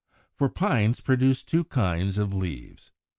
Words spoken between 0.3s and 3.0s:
For Pines produce two kinds of leaves, 1.